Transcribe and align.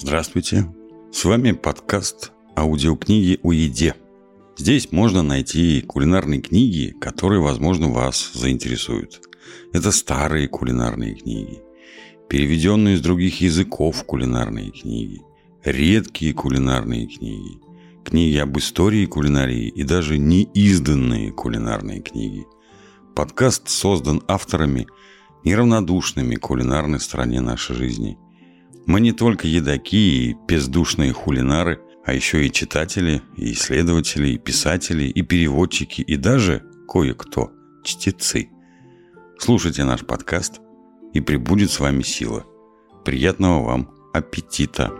Здравствуйте. 0.00 0.72
С 1.10 1.24
вами 1.24 1.50
подкаст 1.50 2.30
аудиокниги 2.56 3.40
о 3.42 3.52
еде. 3.52 3.96
Здесь 4.56 4.92
можно 4.92 5.24
найти 5.24 5.80
кулинарные 5.80 6.40
книги, 6.40 6.94
которые, 7.00 7.40
возможно, 7.40 7.88
вас 7.88 8.30
заинтересуют. 8.32 9.20
Это 9.72 9.90
старые 9.90 10.46
кулинарные 10.46 11.16
книги, 11.16 11.60
переведенные 12.28 12.94
из 12.94 13.00
других 13.00 13.40
языков 13.40 14.04
кулинарные 14.04 14.70
книги, 14.70 15.20
редкие 15.64 16.32
кулинарные 16.32 17.08
книги, 17.08 17.58
книги 18.04 18.36
об 18.36 18.56
истории 18.56 19.04
кулинарии 19.04 19.66
и 19.66 19.82
даже 19.82 20.16
неизданные 20.16 21.32
кулинарные 21.32 22.02
книги. 22.02 22.46
Подкаст 23.16 23.68
создан 23.68 24.22
авторами, 24.28 24.86
неравнодушными 25.42 26.36
кулинарной 26.36 27.00
стороне 27.00 27.40
нашей 27.40 27.74
жизни. 27.74 28.16
Мы 28.88 29.02
не 29.02 29.12
только 29.12 29.46
едаки 29.46 30.30
и 30.30 30.36
бездушные 30.48 31.12
хулинары, 31.12 31.78
а 32.06 32.14
еще 32.14 32.46
и 32.46 32.50
читатели, 32.50 33.20
и 33.36 33.52
исследователи, 33.52 34.28
и 34.28 34.38
писатели, 34.38 35.02
и 35.02 35.20
переводчики, 35.20 36.00
и 36.00 36.16
даже 36.16 36.64
кое-кто– 36.88 37.50
чтецы. 37.84 38.48
Слушайте 39.38 39.84
наш 39.84 40.06
подкаст, 40.06 40.62
и 41.12 41.20
прибудет 41.20 41.70
с 41.70 41.80
вами 41.80 42.00
сила. 42.00 42.46
Приятного 43.04 43.62
вам 43.62 43.90
аппетита! 44.14 44.90